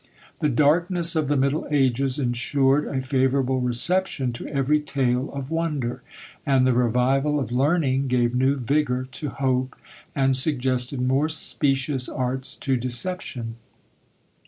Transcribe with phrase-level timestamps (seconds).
[0.39, 6.01] The darkness of the middle ages ensured a favourable reception to every tale of wonder;
[6.43, 9.75] and the revival of learning gave new vigour to hope,
[10.15, 13.57] and suggested more specious arts to deception.